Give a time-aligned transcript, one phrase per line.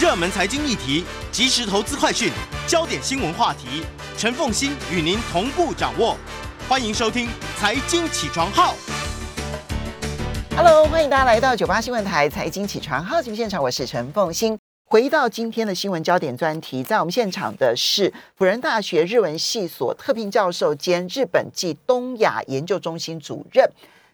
[0.00, 2.32] 热门财经议题、即时投资快讯、
[2.66, 3.84] 焦点新闻话题，
[4.16, 6.16] 陈凤欣与您同步掌握。
[6.68, 7.26] 欢迎收听
[7.58, 8.74] 《财经起床号》。
[10.56, 14.58] Hello，欢迎大家来到九八新闻台财经起床号节目现场，我是陈凤欣。
[14.86, 23.70] 回到今天的新闻焦点专题，在我们现场的是辅仁大学日文系所特聘教授兼日本暨东亚研究中心主任。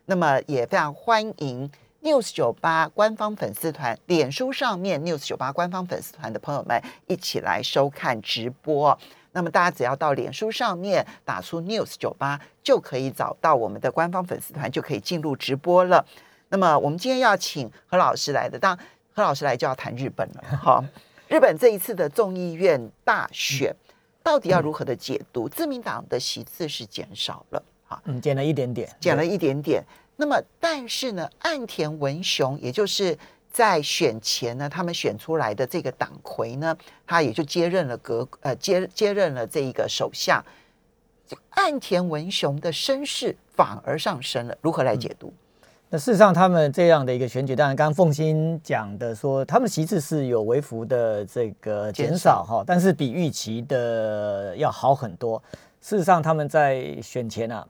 [0.07, 1.71] 那么也非常欢迎
[2.01, 8.97] News 九八官方粉丝团、脸书上面 News 九八官方粉丝团的朋友们一起来收看直播。
[9.33, 16.07] 那么大家只要到脸书上面打出 News 九八，就可以找到我们的官方粉丝团，就可以进入直播了。
[16.51, 20.43] 那么我们今天要请何老师来的，当然何老师来就要谈日本了。
[20.62, 20.83] 哈，
[21.27, 23.74] 日本这一次的众议院大选
[24.23, 25.49] 到底要如何的解读？
[25.49, 29.83] 自民党的席次是减少了，哈，嗯，减了一点点，减了一点点。
[30.21, 33.17] 那么但是呢，岸田文雄，也就是
[33.53, 40.45] 在选前呢，他们选出来的这个党魁呢，他也就接任了阁呃接接任了这一个首相。
[41.51, 45.33] 岸田文雄的身世反而上升了，如何来解读？
[45.88, 55.41] 那事实上，他们这样的一个选举，当然刚刚凤欣讲的说，他们席次是有微幅的这个减少哈，但是比预期的要好很多。
[55.80, 57.65] 事实上，他们在选前啊，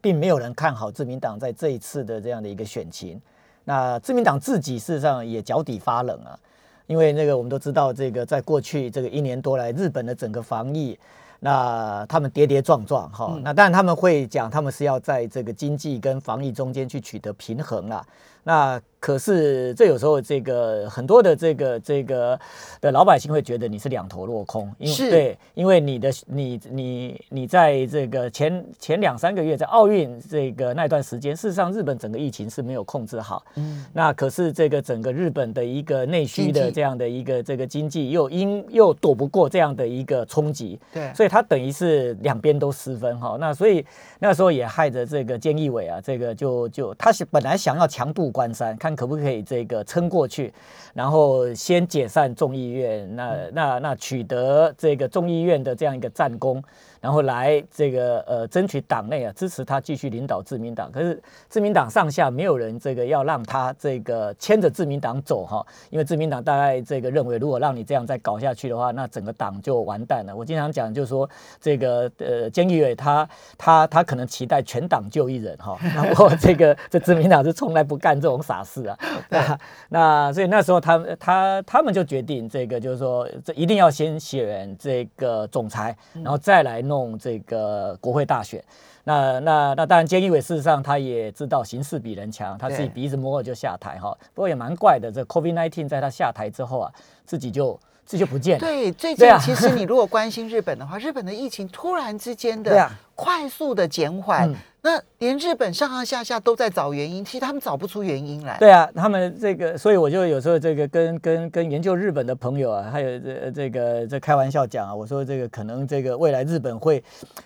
[0.00, 3.20] 并没有人看好自民党在这一次的这样的一个选情。
[3.64, 6.38] 那自民党自己事实上也脚底发冷啊，
[6.86, 10.98] 因为那个我们都知道，这个在过去这个一年多来，日本的整个防疫。
[11.44, 18.06] 那他们跌跌撞撞哈，那当然他们会讲，他们是要在这个经济跟防疫中间去取得平衡啦。
[18.44, 22.38] 那可是这有时候这个很多的这个这个
[22.80, 43.84] 的老百姓会觉得你是两头落空，因为对，因为你的你你你在这个前前两三个月在奥运这个那段时间，事实上日本整个疫情是没有控制好，嗯，那可是这个整个日本的一个内需的这样的一个这个经济又因又躲不过这样的一个冲击，对，所以它等于是两边都失分哈，那所以
[44.20, 50.52] 那时候也害着这个菅义伟啊，这个就就他是本来想要强渡关山，看可不可以这个撑过去，
[50.94, 56.62] 然后先解散众议院，那那那取得这个众议院的这样一个战功，
[57.02, 60.90] 然后来这个呃争取党内啊支持他继续领导自民党。
[60.92, 70.34] 可是自民党上下没有人这个要让他这个牵着自民党走哈，因为自民党大概这个认为，如果让你这样再搞下去的话，那整个党就完蛋了。
[70.34, 71.28] 我经常讲，就是说
[71.60, 78.98] 这个呃菅义伟他他他可能期待全党就一人哈， 那我这个这自民党是从来不干这种傻事啊。
[79.28, 79.58] 那
[79.88, 88.62] 那所以那时候他他他们就决定这个就是说这一定要先选这个总裁，然后再来弄这个国会大选。
[89.04, 94.16] 那那那当然，菅义伟事实上他也知道形势比人强，他自己鼻子摸了就下台哈。
[94.34, 96.92] 不过也蛮怪的，这 COVID nineteen 在他下台之后啊，
[97.24, 98.60] 自己就自己就不见了。
[98.60, 104.52] 对，最近其实你如果关心日本的话，日本的疫情突然之间的 快速的减缓。
[104.84, 108.58] 那连日本上上下下都在找原因，其实他们找不出原因来。
[108.58, 117.00] 对啊，他们这个，所以我就有时候这个跟跟跟研究日本的朋友啊，还有这这个这开玩笑讲啊，我说这个可能这个未来日本会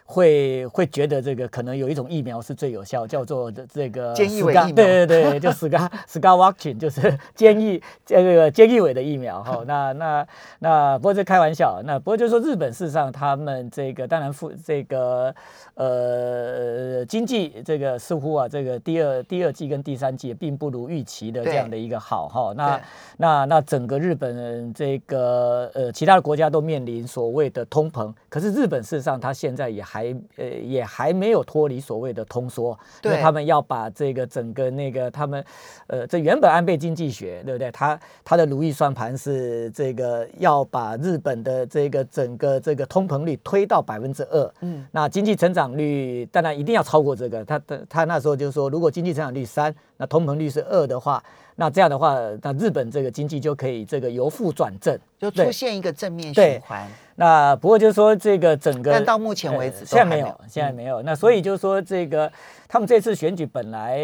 [0.07, 4.73] 会会觉得这个可能有一种疫苗是最有效，叫做的这个菅义伟疫苗。
[4.73, 7.03] 对对对，就 Scar Scar vaccine 就是
[7.37, 9.63] 菅义这个菅义伟的疫苗哈。
[9.69, 10.27] 那那
[10.61, 15.35] 那不过这开玩笑，那不过就是说日本事实上他们这个当然负这个
[15.75, 17.27] 呃经。
[17.27, 22.55] 济这个似乎啊，这个第二第二季跟第三季并不如预期的这样的一个好哈。
[22.57, 22.81] 那
[23.17, 35.45] 那那整个日本这个呃其他的国家都面临所谓的通膨，可是日本事实上它现在也还呃也还没有脱离所谓的通缩，因为他们要把这个整个那个他们
[35.89, 37.73] 呃这原本安倍经济学对不对？
[37.73, 47.17] 他他的如意算盘是这个要把日本的这个整个这个通膨率推到百分之二，嗯，那经济成长率当然一定要超过。
[47.17, 51.23] 这个他他他那时候就说，如果经济成长率三，那通膨率是二的话，
[51.57, 56.87] 那这样的话，那日本这个经济就可以这个由负转正，就出现一个正面循环。
[57.19, 61.01] 那不过就是说这个整个，但到目前为止现在没有，现在没有。
[61.03, 62.31] 那所以就是说这个
[62.69, 63.99] 他们这次选举本来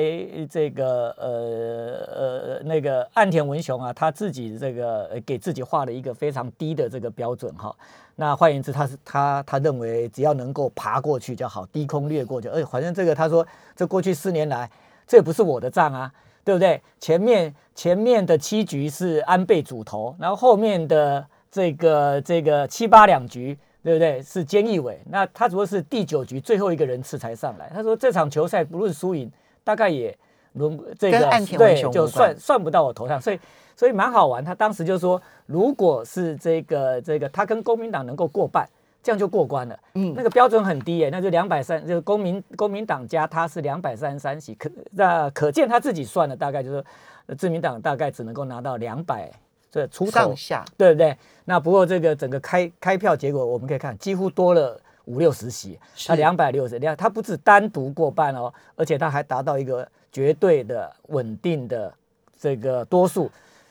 [0.51, 7.75] 这个呃呃那个岸田文雄啊，他自己这个给自己画了一个非常低的这个标准哈。
[8.17, 12.51] 那换言之，他是他他认为只要能够爬过去就好，低空掠过就。
[12.51, 13.47] 而反正这个他说，
[13.77, 14.71] 这过去四年来，
[15.07, 16.13] 这也不是我的账啊，
[16.45, 16.81] 对不对？
[16.99, 24.23] 前面前面的七局是安倍主投，然后后面的这个这个七八两局，对不对？
[24.23, 25.01] 是菅义伟。
[25.11, 27.71] 那他主要是第九局最后一个人次才上来。
[27.75, 29.31] 他说这场球赛不论输赢，
[29.65, 30.17] 大概也
[30.55, 33.39] 轮这跟个对就算算不到我头上，所以
[33.77, 34.45] 所以蛮好玩。
[34.45, 38.69] 他当时就说，如果是这个这个他跟国民党能够过半，
[39.03, 39.79] 这样就过关了。
[39.95, 46.85] 嗯那个标准很低耶，那就两百三，就是公民公民党加他是两百三十三席，可那可见他自己算了，大概就是
[47.27, 49.31] 呃自民党大概只能够拿到两百
[49.71, 51.17] 这出头上，下对不对？
[51.45, 61.93] 那不过这个整个开开票结果，我们可以看几乎多了五六十席，他是两百六十，两他不止单独过半哦，而且他还达到一个绝对的稳定的
[62.39, 63.31] 这个多数。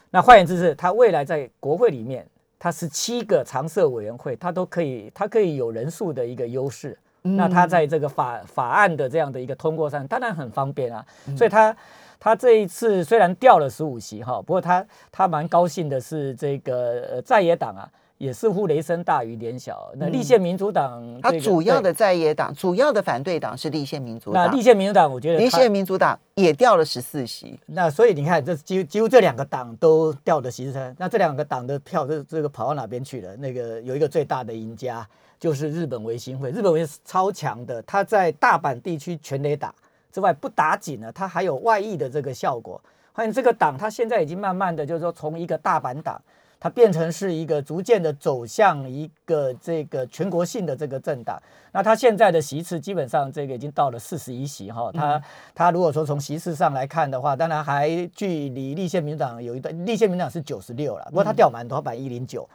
[0.09, 2.27] 那换言之是，他未来在国会里面，
[2.63, 6.95] 他十七个常设委员会，他都可以，他可以有人数的一个优势。
[7.23, 11.03] 那他在这个法法案的这样的一个通过上，当然很方便啊。
[11.35, 11.75] 所以他
[12.19, 17.89] 他这一次虽然掉了十五席哈，不过他他蛮高兴的是，这个呃在野党啊，
[18.21, 19.91] 也似乎雷声大雨点小。
[19.95, 33.35] 那立宪民主党、他这个对主要的在野党，主要的反对党是立宪民主党那立，宪民主党，我觉得立宪民主党也掉了十四席，那所以你看，这几乎几乎这两个党都掉的席次，那这两个党的票这这个跑到哪边去了？
[33.37, 35.03] 那个有一个最大的赢家
[35.39, 39.73] 就是日本维新会，日本维新是超强的，它在大阪地区全垒打
[40.11, 42.79] 之外不打紧呢，它还有外溢的这个效果。
[43.15, 46.21] 发现这个党，它现在已经慢慢的就是说从一个大阪党。
[46.61, 51.41] 它变成是一个逐渐的走向一个这个全国性的这个政党。
[51.71, 54.91] 那它现在的席次基本上这个已经到了四十一席哈。
[54.93, 55.19] 它
[55.55, 62.47] 它如果说从席次上来看的话，当然还距离立宪民主党有一段，立宪民主党是九十六了，不过它掉蛮多，它百一零九。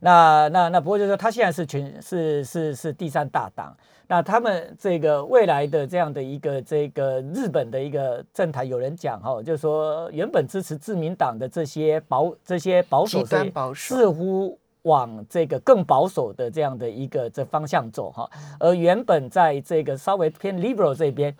[0.00, 3.76] 那那那不过就是说，它现在是全是是是第三大党。
[4.08, 13.44] 那他们这个未来的这样的一个这个日本的一个政坛，有人讲哈，就是说原本支持自民党的这些保这些保守极端
[13.74, 18.30] 势力似乎往这个更保守的这样的一个这方向走哈，
[18.60, 21.36] 而原本在这个稍微偏 liberal 这边。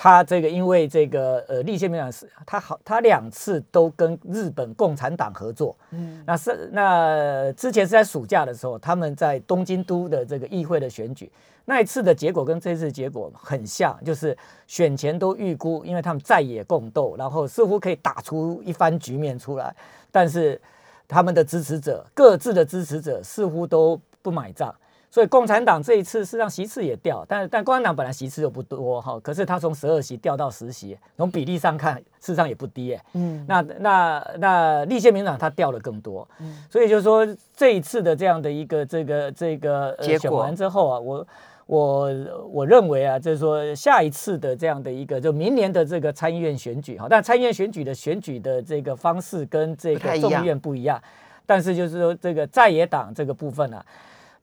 [0.00, 11.28] 他这个因为这个呃立宪民主党是他好，他两次都跟日本共产党合作，嗯，那是那之前是在暑假的时候，他们在东京都的这个议会的选举，
[11.64, 19.74] 那一次的结果跟这次结果很像，就是选前都预估，因为他们在野共斗，然后似乎可以打出一番局面出来，
[20.12, 20.60] 但是
[21.08, 24.72] 他们的支持者各自的支持者似乎都不买账。
[25.10, 33.02] 所以共产党这一次是让席次也掉，但但共产党本来席次就不多哈，可是他从十二席掉到十席，从比例上看，事实上也不低哎。
[33.14, 37.26] 嗯，那那那立宪民主党他掉了更多，嗯，所以就是说
[37.56, 41.26] 这一次的这样的一个这个这个、呃、结果选完之后啊，我
[41.64, 42.10] 我
[42.50, 51.02] 我认为啊，就是说下一次的这样的一个就明年的这个参议院选举哈，但参议院选举的选举的这个方式跟这个众议院不一样，
[51.46, 53.82] 但是就是说这个在野党这个部分啊。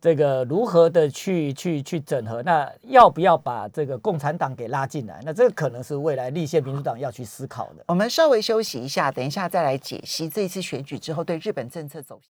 [0.02, 2.44] 这个如何的去去去整合？
[2.44, 5.20] 那要不要把这个共产党给拉进来？
[5.24, 7.84] 那这个可能是未来立宪民主党要去思考的。
[7.88, 12.30] 我们稍微休息一下，等一下再来解析这一次选举之后对日本政策走向。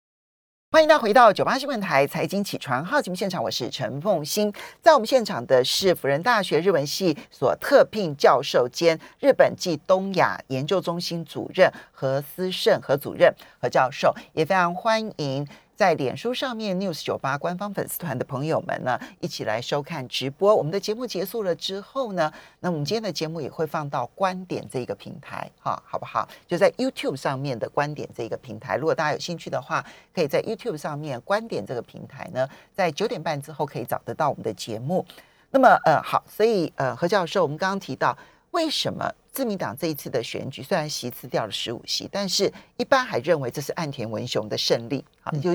[0.73, 4.53] 欢迎大家回到九八新闻台财经起床号节目现场，我是陈凤欣。
[4.81, 15.45] 在我们现场的是辅仁大学日文系所特聘教授兼日本暨东亚研究中心主任何思胜何主任何教授，也非常欢迎。
[15.81, 20.55] 在脸书上面 News 九八官方粉丝团的朋友们呢，一起来收看直播。
[20.55, 26.29] 我们的节目结束了之后呢，那我们今天的节目也会放到观点这个平台，哈，好不好？
[26.47, 28.77] 就在 YouTube 上面的观点这个平台。
[28.77, 29.83] 如果大家有兴趣的话，
[30.15, 35.03] 可以在 YouTube 上面观点这个平台呢，在九点半之后可以找得到我们的节目。
[35.51, 38.15] 那么，呃，好，所以呃，何教授，我们刚刚提到
[38.53, 45.51] 为什么自民党这一次的选举虽然席次掉了十五席，但是一般还认为这是岸田文雄的胜利啊，就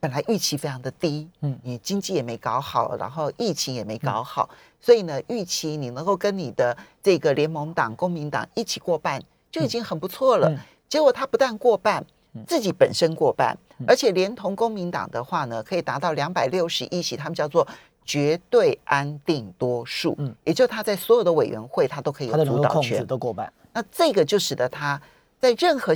[0.00, 4.48] 本来预期非常的低，嗯，你经济也没搞好，然后疫情也没搞好，
[4.80, 10.50] 所以呢，预期你能够跟你的这个联盟党、公民党一起过半就已经很不错了。
[10.88, 12.04] 结果他不但过半，
[12.46, 17.66] 自己本身过半，而且连同公民党的话呢，可以达到两百六十一席，他们叫做
[18.10, 23.52] 绝对安定多数，嗯，也就他在所有的委员会他都可以有主导权都过半。
[23.72, 25.00] 那这个就使得他
[25.38, 25.94] 在任何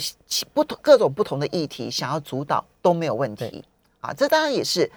[0.52, 3.64] 不同各种不同的议题想要主导都没有问题
[3.98, 4.14] 啊。
[4.14, 4.88] 这当然也是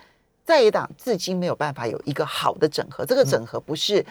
[0.46, 3.04] 在野党至今没有办法有一个好的整合。
[3.04, 4.06] 这个整合不是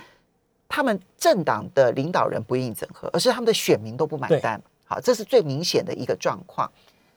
[0.67, 4.61] 他们政党的领导人不愿意整合，而是他们的选民都不买单。
[4.85, 6.69] 好，这是最明显的一个状况。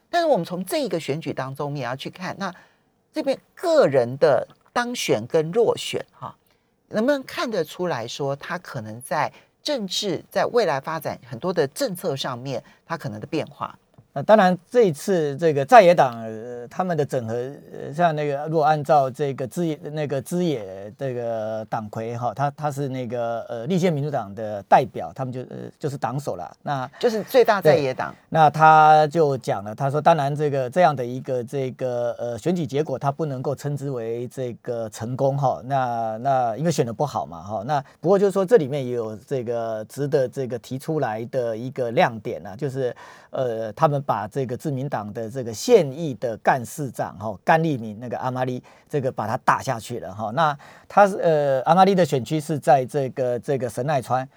[0.08, 2.53] 但是我们从这一个选举当中，我们也要去看那
[3.12, 4.48] 这边个人的
[4.79, 6.33] 当选跟落选哈，
[6.88, 9.29] 能不能看得出来说他可能在。
[9.62, 13.77] 政治在未来发展很多的政策上面，他可能的变化。
[14.13, 26.56] 那当然，这一次这个在野党、呃他们的整合，呃像那个如果按照这个资野那个资野这个党魁哈，他他是那个呃立宪民主党的代表，他们就呃就是党首了。
[26.62, 28.13] 那就是最大在野党。
[28.30, 35.62] 那他就讲了，他说当然这个这样的一个这个呃选举结果，他不能够称之为这个成功哈。
[35.66, 37.63] 那那因为选的不好嘛哈。
[37.66, 42.96] 那不过就是说这里面也有这个值得这个提出来的一个亮点呢，就是
[43.32, 50.32] 呃他们把这个自民党的这个现役的干事长哈甘利明那个阿玛利这个把他打下去了哈。
[50.32, 54.27] 那他是呃阿玛利的选区是在这个这个神奈川。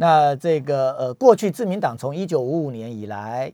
[0.00, 3.52] 那这个呃，过去自民党从一九五五年以来，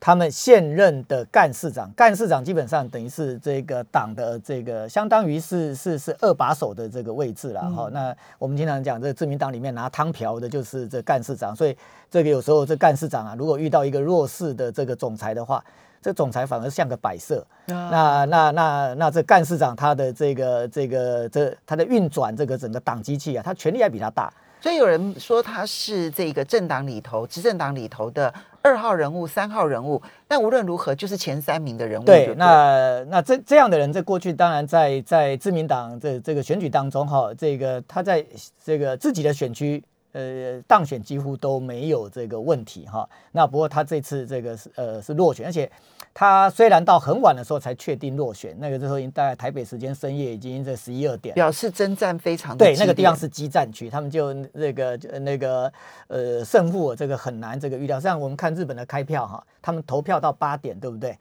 [0.00, 7.90] 他们现任的干事长，干事长基本上等于是这个党的这个，相当于是是是二把手的这个位置了哈。
[7.92, 11.76] 那我们经常讲，这自民党里面拿汤瓢的就是这干事长，所以
[12.10, 15.62] 这个有时候这干事长啊，如果遇到一个弱势的这个总裁的话，
[16.00, 17.46] 这总裁反而像个摆设。
[17.66, 24.32] 那那那那这干事长他的这个这个这他的运转这个整个党机器啊，他权力还比他大。
[24.62, 32.04] 所以有人说他是这个政党里头、执政党里头的二号人物、三号人物，但无论如何就是前三名的人物。
[32.04, 38.24] 对，那那这这样的人在过去当然在在自民党这这个选举当中哈，这个他在
[38.62, 43.08] 这个自己的选区呃当选几乎都没有这个问题哈。
[43.32, 45.70] 那不过他这次这个是呃是落选，而且。
[46.12, 55.72] 他虽然到很晚的时候才确定落选，那个时候已经大概台北时间深夜已经在十一二点，表示征战非常对，那个地方是激战区，他们就那个那个
[56.08, 58.00] 呃胜负这个很难这个预料。
[58.00, 61.16] 像我们看日本的开票哈，他们投票到八点，对不对？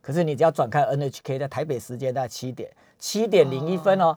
[0.00, 4.16] 可是你只要转开 NHK，在台北时间在七点七点零一分哦，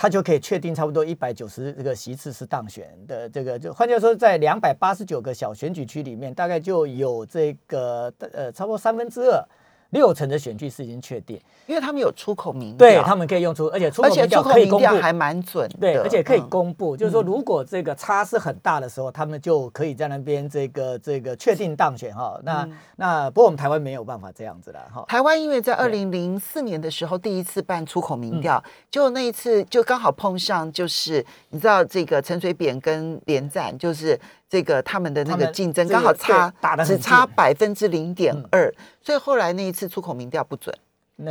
[0.00, 3.28] 他就可以确定差不多一百九十这个席次是当选的。
[3.28, 9.44] 这个就换句话说，在两百八十九个小选举区里面，大概就有这个呃差不多三分之二。
[9.90, 15.68] 六成的选区是已经确定，因为他们有出口民调，对他们可以用出，而且出口民调可以公布，还蛮准。
[15.80, 22.38] 对，而且可以公布，就是说如果这个差是很大的时候，他们就可以在那边这个这个确定当选哈。
[22.42, 25.04] 那那不过我们台湾没有办法这样子了哈。
[25.08, 34.18] 台湾因为在二零零四年的时候第一次办出口民调，就那一次就刚好碰上，就是你知道这个陈水扁跟连战，就是
[34.48, 36.52] 这个他们的那个竞争刚好差
[36.84, 38.72] 只差百分之零点二。
[39.02, 40.74] 所以后来那一次出口民调不准，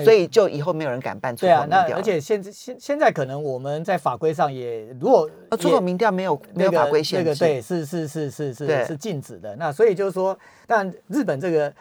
[0.03, 1.97] 所以就以后没有人敢办出口民调。
[1.97, 9.55] 而且现现现在可能我们在法规上也，如果出口民调没有没有法规限制，对，是是是是是是禁止的。
[9.55, 11.73] 那所以就是说，但日本这个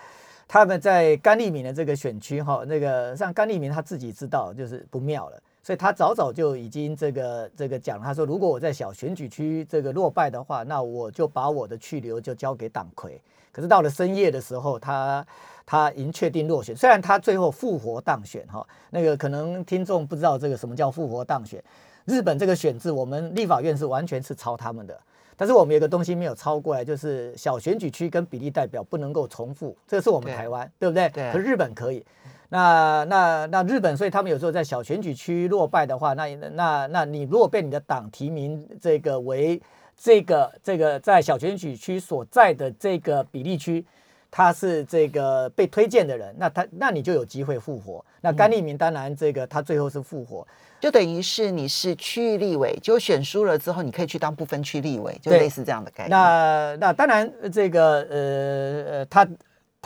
[0.48, 13.20] 他们在甘利明的这个选区哈，那个像甘利明他自己知道就是不妙了，所以他早早就已经这个这个讲，他说如果我在小选举区这个落败的话，那我就把我的去留就交给党魁。
[13.50, 15.26] 可是到了深夜的时候，他。
[15.68, 21.60] 他已经确定落选，虽然他最后复活当选哈，那个可能听众不知道这个什么叫复活当选。
[22.04, 24.96] 日本这个选制，我们立法院是完全是抄他们的，
[25.36, 31.08] 但是我们有个东西没有抄过来，就是小选举区跟比例代表不能够重复，这是我们台湾，对不对？
[31.08, 31.32] 对。
[31.32, 32.06] 可日本可以，
[32.48, 39.60] 那那那日本，所以他们有时候在小选举区落败的话，那那那你如果被你的党提名这个为
[39.96, 43.84] 这个这个在小选举区所在的这个比例区。
[44.28, 48.04] 他是这个被推荐的人，那他那你就有机会复活。
[48.20, 50.46] 那甘利明当然这个他最后是复活，
[50.78, 56.10] 就等于是你是区域立委，就选输了之后，你可以去当不分区立委，就类似这样的概念。
[56.10, 59.26] 那那当然这个呃呃他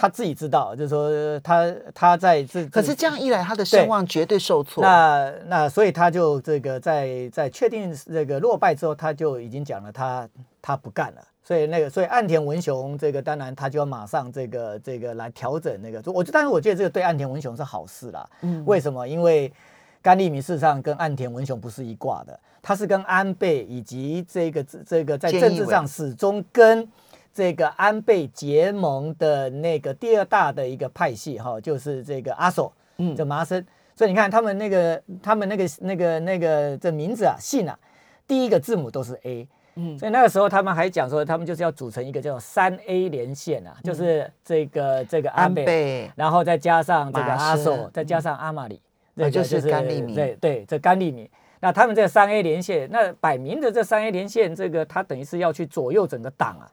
[0.01, 4.83] 他自己知道，就是说他他在这可是这样一来，他的声望绝对受挫。
[4.83, 10.27] 那那所以他就这个在在确定这个落败之后，他就已经讲了，他
[10.63, 11.21] 他不干了。
[11.43, 16.03] 所以那个，所以岸田文雄这个当然他就要马上这个这个来调整那个。
[16.11, 18.27] 我但是我觉得这个对岸田文雄是好事啦。
[18.41, 18.65] 嗯。
[18.65, 19.07] 为什么？
[19.07, 19.53] 因为
[20.01, 26.89] 甘利明事实上跟岸田文雄不是一挂的，他是跟安倍以及这个这个在政治上始终跟
[27.33, 33.65] 这个安倍结盟的那个第二大的一个派系哈，就是这个阿索，嗯，叫麻生。
[33.95, 37.79] 所以你看他们那个他们那个那个那个这名字啊姓啊，
[38.27, 39.47] 第一个字母都是 A。
[39.77, 48.81] 嗯，所以那个时候他们还讲说，他们就是要组成一个叫三 A 连线啊，就是这个这个安倍，然后再加上这个阿索，再加上阿玛里，
[49.15, 51.29] 那就是甘利明，对对，这甘利明。
[51.61, 56.67] 那他们这三 A 连线，那摆明的这三 A 连线，这个他等于是要去左右整个党啊。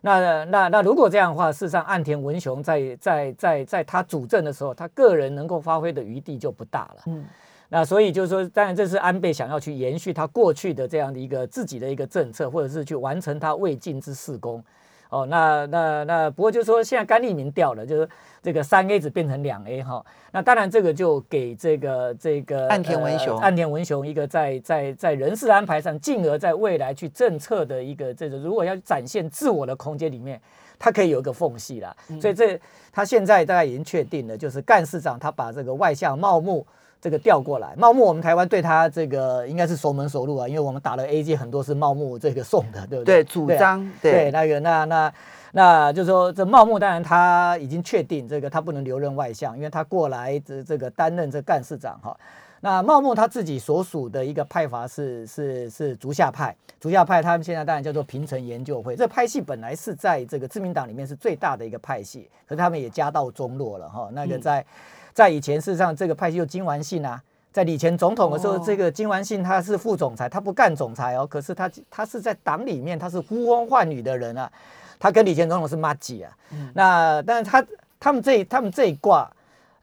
[0.00, 7.02] 那那那如果这样的话，事实上岸田文雄在在在在他主政的时候，他个人能够发挥的余地就不大了。
[7.06, 7.24] 嗯。
[7.70, 14.64] 那所以就是说，当然这是安倍想要去延续他过去的这样的一个自己的一个政策，或者是去完成他未尽之事功，
[15.10, 18.08] 哦，那那那不过就是说现在甘利明掉了，就是
[18.42, 20.04] 这个三 A 只变成两 A 哈。
[20.32, 30.40] 那当然这个就给这个这个岸田文雄岸田文雄一个在在在人事安排上，进而在未来去政策的一个这个如果要展现自我的空间里面，
[30.78, 31.96] 他可以有一个缝隙啦。
[32.20, 32.60] 所以这
[32.92, 36.66] 他现在大概已经确定了，就是干事长他把这个外向茂木。
[37.00, 43.22] 这个调过来，茂木我们台湾对他这个应该是熟门熟路啊，因为我们打了 A G 很多是茂木这个送的，对不对？
[43.22, 45.12] 对，主张对那个那那
[45.52, 52.16] 那就是说这茂木当然他已经确定这个他不能留任外相，因为他过来这这个担任这干事长哈。
[52.60, 64.66] 那茂木他自己所属的一个派阀是是是竹下派，竹下派他们现在当然叫做平成研究会，这派系本来是在这个自民党里面是最大的一个派系，可是他们也家道中落了哈，那个在。
[65.12, 67.20] 在以前，事实上这个派系就金丸信啊，
[67.52, 74.50] 在以前总统的时候，这个金丸信他是副总裁，他不干总裁哦，可是他他是在党里面他是呼风唤雨的人啊，
[74.98, 76.36] 他跟李前总统是妈几啊，
[76.74, 77.64] 那但是他
[77.98, 79.30] 他们这他们这一挂，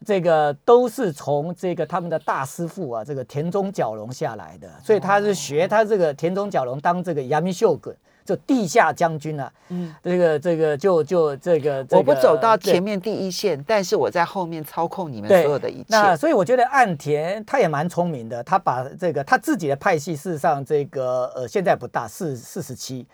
[0.05, 7.95] 这个都是从这个他们的大师傅啊，这个田中角荣下来的，所以他是学他这个田中角荣当这个杨明秀滚。
[8.25, 15.85] 就地下将军啊，嗯，这个这个就就这个，我不走到前面第一线，但是我在后面操控你们所有的一切。
[15.89, 23.05] 那所以我觉得岸田他也蛮聪明的，他把这个他自己的派系，事实上这个呃现在不大，四四十七，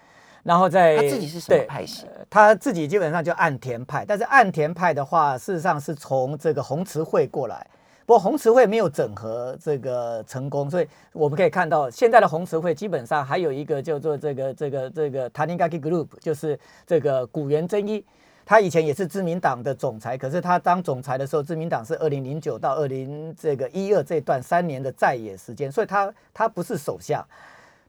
[0.44, 2.06] 然后在他自己是什么派系？
[2.30, 7.68] 他自己基本上就岸田派，但是岸田派的话，事实上是从这个红池会过来。
[8.12, 18.03] 不过红池会没有整合这个成功，所以我们可以看到现在的红池会基本上还有一个叫做这个这个这个 Tanigaki Group，就是这个古元真一，
[18.46, 27.25] 他以前也是自民党的总裁，可是他当总裁的时候，自民党是二零零九到二零这个一二这段三年的在野时间，所以他他不是首相。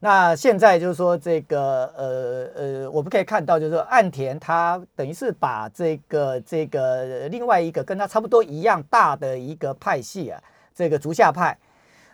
[0.04, 10.42] 那现在就是说，这个呃呃，我们可以看到，就是说岸田他等于是把这个这个另外一个跟他差不多一样大的一个派系啊，
[10.74, 11.56] 这个竹下派，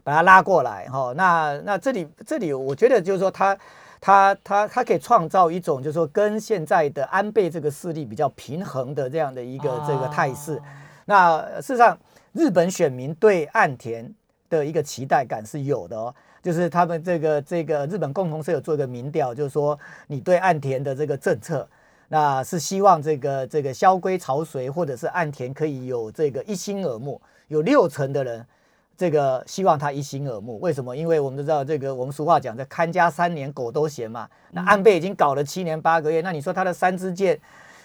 [0.04, 1.14] 把他拉过来哈。
[1.16, 3.56] 那那这里这里，我觉得就是说他
[4.02, 10.60] 他他他可以创造一种就是说跟现在的安倍这个势力比较平衡的这样的一个这个态势。
[11.06, 11.98] 那事实上，
[12.34, 14.14] 日本选民对岸田
[14.50, 16.14] 的一个期待感是有的哦。
[16.48, 21.68] 就是他们这个这个日本共同社有做一个民调，就是说你对岸田的这个政策，
[22.08, 27.20] 那是希望这个这个萧规曹随，或者是岸田可以有这个一心耳目。
[27.48, 28.46] 有六成的人
[28.96, 30.58] 这个希望他一心耳目。
[30.60, 30.96] 为什么？
[30.96, 34.26] 因为我们都知道这个我们俗话讲，这看家三年狗都嫌嘛。
[34.52, 37.38] 那安倍已经搞了七年八个月，那你说他的三支箭，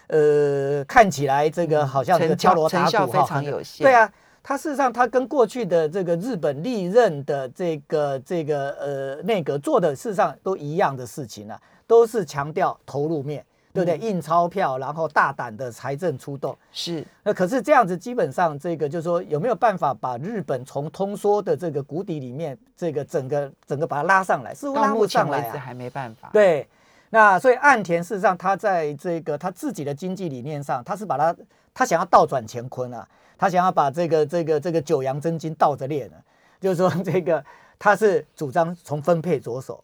[0.08, 3.43] 呃，看起来这个好像这个敲锣打鼓哈，
[3.80, 4.10] 对啊。
[4.43, 13.97] 他事实上，他跟过去的这个日本历任的这个这个呃内阁做的事实上都一样的事情啊，都是强调投入面，对不对？
[13.97, 16.53] 印钞票，然后大胆的财政出动。
[16.73, 17.06] 是。
[17.23, 24.53] 那可是这样子，基本上这个就是说，有没有办法把日本从通缩的这个谷底里面，这个整个整个把它拉上来？
[24.53, 25.58] 似乎拉不上来啊。
[25.58, 26.29] 还没办法。
[26.34, 26.67] 对。
[27.10, 31.34] 那所以岸田事实上，他在这个他自己的经济理念上，他是把它
[31.73, 33.08] 他想要倒转乾坤啊。
[33.37, 36.17] 他想要把这个这个这个九阳真经倒着练呢，
[36.61, 37.43] 就是说 这个
[37.77, 39.83] 他是主张从分配着手，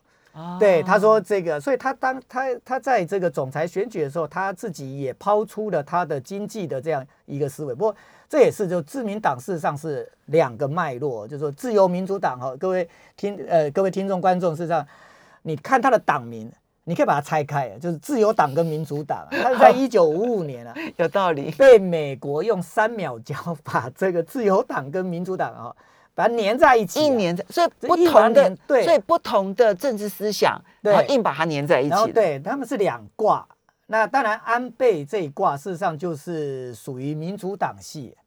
[0.59, 7.73] 对他说这个，所以他当他他在这个总裁选举的时候，他自己也抛出了他的经济的这样一个思维。
[7.73, 7.95] 不过
[8.29, 14.88] 这也是就自民党事实上是两个脉络，就是说自由民主党哈，各位听呃各位听众观众事实上，
[15.41, 16.51] 你看他的党名。
[16.89, 25.75] 你可以把它拆开，就是自由党跟民主党，它是 在一九五五年啊，有道理，被美国用三秒胶 把这个自由党跟民主党啊，
[26.15, 33.47] 把它粘在一起，一粘在，所以不同的对，所以不同的政治思想，然后硬把它粘在一起，对，他们是两挂。
[33.86, 38.17] 那当然，安倍这一挂事实上就是属于民主党系。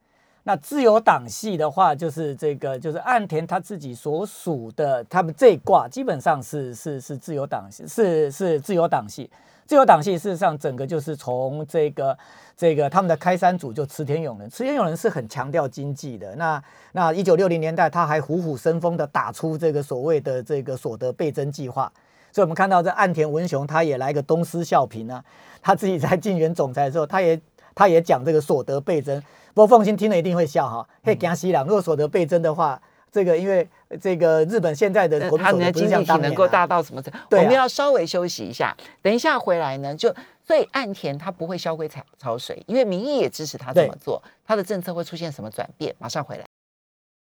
[0.44, 9.30] 那自由党系的话，就是这个，就是岸田他自己所属的，他们这一卦基本上是是是自由党系，是是自由党系。
[9.64, 12.18] 自由党系事实上整个就是从这个
[12.56, 16.34] 这个他们的开山祖就池田勇人，池田勇人是很强调经济的。
[16.34, 21.90] 那那一九六零年代他还虎虎生风的打出这个所谓的这个所得倍增计划，
[22.32, 25.24] 所以我们看到这岸田文雄他也来个东施效颦啊，
[25.62, 27.40] 他自己在竞选总裁的时候，他也
[27.74, 29.20] 他也讲这个所得倍增。
[29.54, 32.80] 不过凤心听了一定会笑哈，嘿，江西郎，如果所得倍增的话，
[33.10, 33.68] 这个因为
[34.00, 37.36] 这个日本现在的国民的经济体能够大到什么程度？
[37.36, 40.14] 我们要稍微休息一下，等一下回来呢，就
[40.46, 45.94] 所以岸田他不会销毁草草水，因为民意也支持他这么做，他的政策会出现什么转变？
[45.98, 46.44] 马上回来。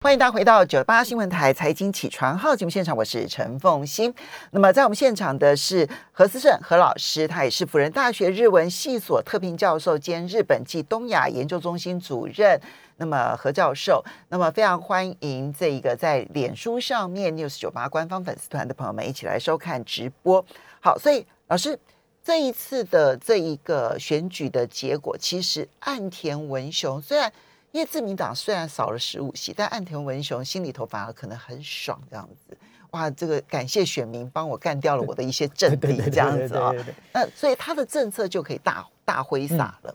[0.02, 4.12] 欢迎大家回到九八新闻台财经起床号节目现场，我是陈凤欣。
[4.50, 12.60] 那么在我们现场的是何思胜何老师，他也是辅仁大学日文系所特聘教授兼日本暨东亚研究中心主任。
[12.96, 20.44] 那么何教授，那么非常欢迎这一个在脸书上面 news 九八官方粉丝团的朋友们一起来收看直播。
[20.80, 21.78] 好，所以老师
[22.24, 27.32] 这一次的这一个选举的结果，其实岸田文雄虽然。
[27.72, 32.56] 因为自民党虽然少了十五席，但岸田文雄心里头反而可能很爽，这样子，
[32.90, 36.70] 哇，这个感谢选民帮我干掉了我的一些政 敌，这样子啊，
[37.12, 39.94] 那所以他的政策就可以大大挥洒了。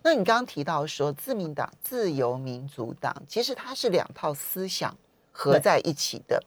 [0.00, 4.96] 那你刚刚提到说，自民党、自由民主党，其实它是两套思想
[5.32, 6.40] 合在一起的，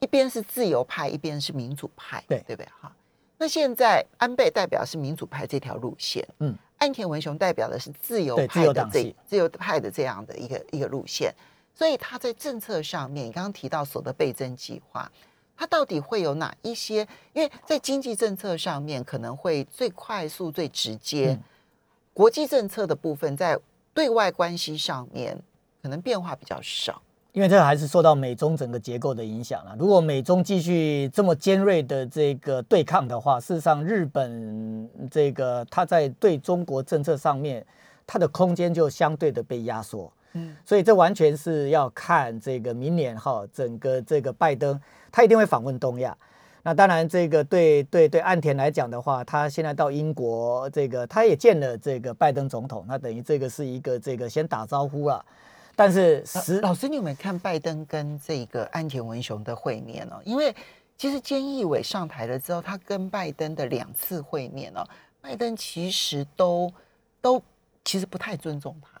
[0.00, 2.42] 一边是自由派，一边是民主派，对。
[2.46, 2.68] 对不对？
[2.80, 2.90] 哈，
[3.36, 6.56] 那现在安倍代表是民主派这条路线，嗯。
[6.82, 11.32] 岸田文雄代表的是自由派的这自由派的这样的一个一个路线，
[11.72, 15.08] 所以他在政策上面，你刚刚提到所得倍增计划，
[15.56, 17.06] 他到底会有哪一些？
[17.34, 21.38] 因为在经济政策上面可能会最快速、最直接，
[22.12, 23.56] 国际政策的部分在
[23.94, 25.40] 对外关系上面
[25.80, 27.00] 可能变化比较少。
[27.32, 29.74] 因为这还是受到美中整个结构的影响了。
[29.78, 37.64] 如果美中继续这么尖锐的这个对抗的话，事实上日本这个它在对中国政策上面，
[38.06, 40.12] 它的空间就相对的被压缩。
[40.34, 44.78] 嗯，所以这完全是要看这个明年哈，整个这个拜登
[45.10, 46.16] 他一定会访问东亚。
[46.62, 55.24] 那当然，这个对对对岸田来讲的话，他现在到英国，这个他也见了这个拜登总统，那等于这个是一个这个先打招呼了。
[55.74, 56.22] 但是，
[56.60, 60.20] 老师，你有没有看拜登跟这个安田文雄的会面哦？
[60.24, 60.54] 因为
[60.98, 64.86] 其实菅义伟上台了之后，他跟拜登的两次会面哦，
[65.20, 66.72] 拜登其实都
[67.20, 67.42] 都
[67.84, 69.00] 其实不太尊重他。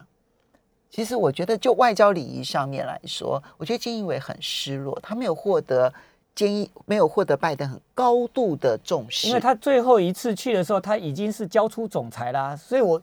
[0.90, 5.92] 其实我觉得，就外交礼仪上面来说，我觉得菅义伟很失落，他没有获得
[6.34, 9.28] 菅义没有获得拜登很高度的重视。
[9.28, 13.02] 因为他最后一次去的时候，他已经是交出总裁啦，所以我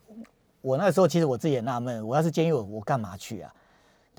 [0.62, 3.54] 我那时候其实我自己也纳闷，我要是菅义伟，我干嘛去啊？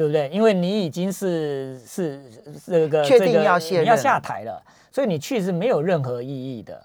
[0.01, 0.31] 对不对？
[0.31, 2.23] 因为你已经是是
[2.67, 6.83] 这个确定要卸你要下台了，所以你去是没有任何意义的。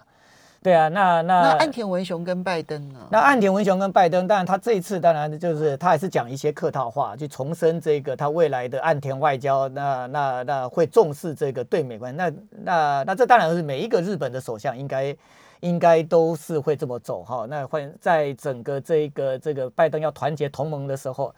[0.62, 3.00] 对啊，那那那岸田文雄跟拜登呢？
[3.10, 12.18] 那岸田文雄跟拜登，当然他这一次当然就是他还是讲一些客套话，去重申这个他未来的岸田外交，那那那会重视这个对美关系。
[12.18, 12.32] 那
[12.64, 15.16] 那那这当然是每一个日本的首相应该
[15.60, 17.46] 应该都是会这么走哈。
[17.48, 21.34] 那会在整个这个这个拜登要团结同盟的时候。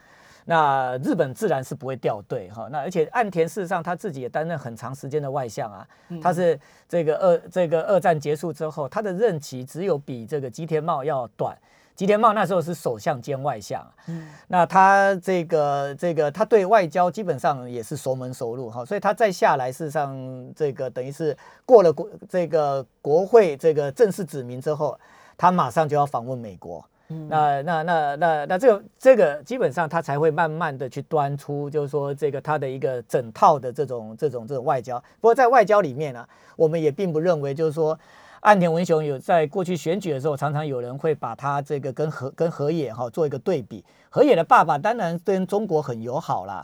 [0.51, 5.87] 那日本自然是不会掉队哈，那而且岸田事实上他自己也担任很长时间的外相啊，
[6.23, 6.59] 他是
[6.89, 11.55] 这个二这个二战结束之后，他的任期只有比这个吉田茂要短，
[11.95, 20.17] 吉田茂那时候是首相兼外相，嗯，那他这个这个他对外交基本上也是熟门熟路哈，所以他再下来事实上
[20.57, 24.99] 这个等于是过了国这个国会这个正式指名之后，
[25.37, 26.83] 他马上就要访问美国。
[27.09, 35.03] 那那那那那这个这个基本上他才会慢慢的去端出，就是说这个他的一个整套的这种这种这种外交。
[35.19, 37.99] 不过在外交里面呢，我们也并不认为就是说
[38.41, 43.83] 岸田文雄有在过去选举的时候，常常有人会把他这个跟河跟河野哈做一个对比。
[44.11, 46.63] 河野的爸爸当然跟中国很友好啦。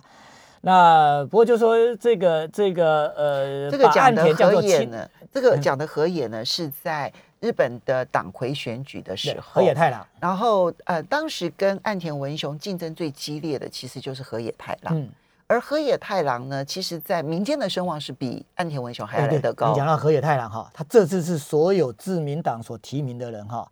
[0.60, 7.10] 那不过就说这个这个呃，这个讲的河野呢，这个讲的河野呢是在。
[7.44, 10.06] 日本的党魁选举的时候，河野太郎。
[10.18, 14.98] 然后，呃，当时跟岸田文雄竞争最激烈的，其实就是河野太郎。
[14.98, 15.10] 嗯，
[15.46, 19.68] 而河野太郎呢，其实在民间的声望是比岸田文雄还要来得高。
[19.68, 23.70] 你讲到河野太郎哈，他这次是所有自民党所提名的人哈，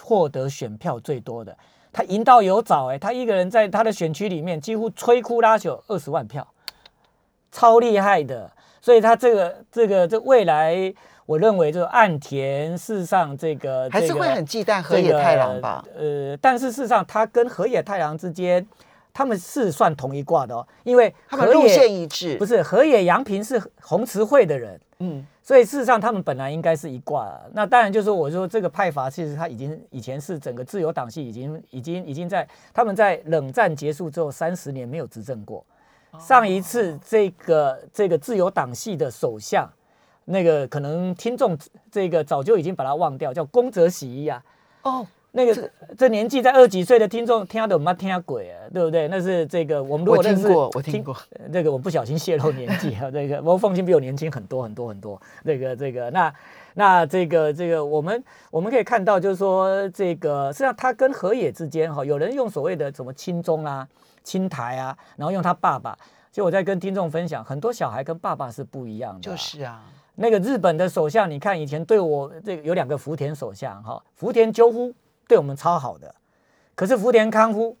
[0.00, 1.56] 获得选票最多的。
[1.92, 6.44] 他赢到有早哎，他一个人在他的选区里面几乎摧枯拉朽二十万票，
[7.52, 8.50] 超厉害的。
[8.80, 10.92] 所以他这个这个这未来。
[11.24, 15.84] 我认为，就是岸田事实上这个还是会很忌惮河野太郎吧？
[15.96, 18.66] 呃，但是事实上，他跟河野太郎之间，
[19.14, 22.36] 他们是算同一卦的哦，因为他们路线一致。
[22.38, 27.32] 不是河野洋平是红池会的人，嗯，所以事实上他们本来应该是一卦。
[27.52, 35.64] 那当然就是我说这个派阀，其实他已经以前是整个自由党系已经已经已经在他们在冷战结束之后三十年没有执政过，
[36.18, 39.70] 上一次这个这个自由党系的首相。
[40.24, 41.56] 那个可能听众
[41.90, 44.42] 这个早就已经把它忘掉，叫宫泽喜一啊。
[44.82, 49.08] 哦，那个这年纪在二几岁的听众听到没听鬼啊，对不对？
[49.08, 51.16] 那是这个我们如果认识，我听过，
[51.52, 53.10] 这个我不小心泄露年纪啊。
[53.12, 55.20] 这个我凤青比我年轻很多很多很多。
[55.44, 56.34] 这个这个那
[56.74, 63.86] 那这个这个我们我们可以看到，就是说这个实际上他跟河野之间哈，有人用所谓的什么亲中啊、
[64.22, 65.96] 亲台啊，然后用他爸爸。
[66.32, 69.20] 就我在跟听众分享，很多小孩跟爸爸是不一样的。
[69.20, 69.84] 就是啊，
[70.22, 74.94] 那个日本的首相，你看以前对我这个有两个福田首相哈，福田赳夫
[75.26, 76.14] 对我们超好的，
[76.76, 77.76] 可是福田康夫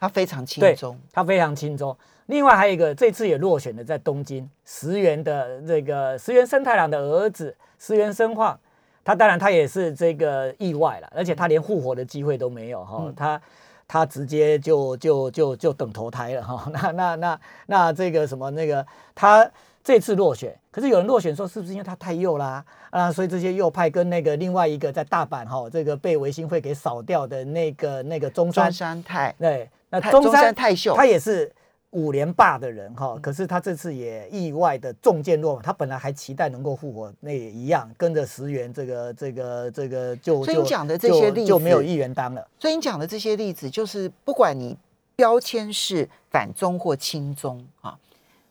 [0.00, 1.94] 他非常轻对松，他非常轻松。
[2.28, 8.58] 另外还有一个，这次也落选的在东京石原的这个石原生太郎的儿子石原生晃，
[9.04, 13.42] 他当然他也是这个意外了，而且他连复活的机会都没有哈，嗯他
[13.86, 16.70] 他直接就就就就等投胎了哈。
[16.72, 19.46] 那那那那这个什么那个他
[19.84, 23.12] 这次落选，可是有人落选说是不是因为他太右啦啊？
[23.12, 31.52] 所以这些右派跟那个另外一个在大阪哈这个被维新会给扫掉的那个那个中山中山泰对，那泰中中山山泰秀，他也是
[31.90, 35.60] 五连霸的人哈，可是他这次也意外的中箭落马。
[35.60, 42.48] 他本来还期待能够复活，那也一样跟着石原这个这个这个就就所以你讲的这些例子就没有议员当了。
[42.58, 44.74] 所以你讲的这些例子，就是不管你
[45.14, 47.94] 标签是反中或亲中啊，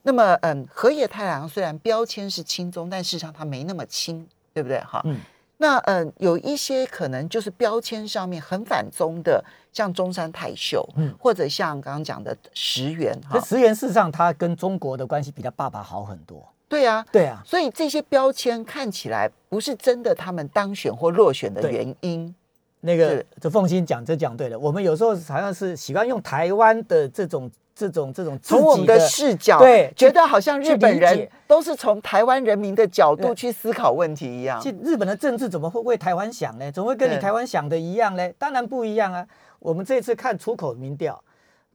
[0.04, 4.80] 那么嗯，河野太郎虽然标签是亲中，但事实上他没那么亲，对不对？
[4.80, 5.18] 哈，嗯
[5.58, 16.44] 那嗯，有一些可能就是标签上面很反中的，像中山泰秀，嗯或者像刚刚讲的石原哈，可石原事实上他跟中国的关系比他爸爸好很多。
[16.68, 22.34] 对啊，对啊，所以这些标签看起来不是真的他们当选或落选的原因，
[22.80, 24.58] 那个是这凤欣讲这讲对了。
[24.58, 34.69] 我们有时候好像是喜欢用台湾的这种这种这种自从我们的视角，对觉得好像日本人都是从台湾人民的角度去思考问题一样其。
[34.69, 36.71] 实日本的政治怎么会为台湾想呢？
[36.71, 38.29] 怎么会跟你台湾想的一样呢？
[38.38, 39.25] 当然不一样啊！
[39.60, 41.21] 我们这次看出口民调，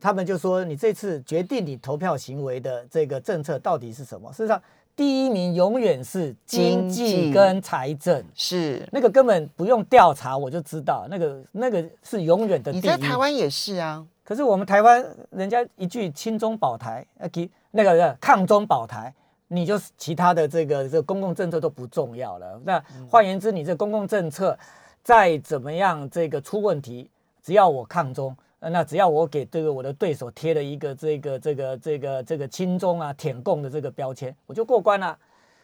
[0.00, 4.30] 他们就说你这次决定你投票行为的这个政策到底是什么？
[4.32, 4.60] 事实上，
[4.94, 12.80] 第一名永远是经济跟财政，是，那个根本不用调查我就知道，那个那个是永远的第一。
[12.80, 19.14] 你在台湾也是啊，可是我们台湾人家一句亲中保台，呃，给那个呃抗中保台，
[19.46, 22.60] 你就是其他的这个这个公共政策都不重要了。
[22.64, 24.58] 那换言之，你这公共政策
[25.04, 27.08] 再怎么样这个出问题，
[27.40, 35.16] 只要我抗中，呃那只要我给这个我的对手贴了一个这个这个这个这个亲中啊舔共的这个标签，我就过关了。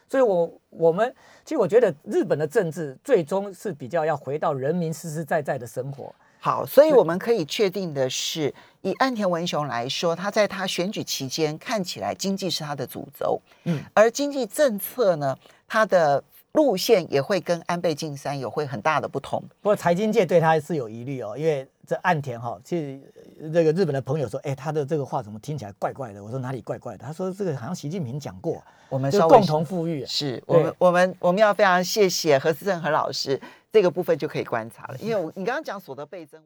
[0.07, 6.15] 所以我，我们其实我觉得日本的政治最终是比较要回到人民实实在在的生活。
[6.43, 15.37] 好，所以我们可以确定的是，以岸田文雄来说，他在他选举期间看起来经济是他的主轴，嗯，而经济政策呢，
[15.69, 19.41] 他的路线也会跟安倍晋三有会很大的不同。
[19.61, 22.99] 不过财经界对他是有疑虑哦，因为这岸田哈，其实
[23.41, 26.21] 呃这个日本的朋友说，哎，他的这个话怎么听起来怪怪的？
[26.21, 27.05] 我说哪里怪怪的？
[27.05, 30.05] 他说这个好像习近平讲过，我们是共同富裕。
[30.05, 33.39] 是我们我们我们要非常谢谢何思正何老师，
[33.73, 36.39] 这个部分就可以观察了，因为我你刚刚讲所得倍增。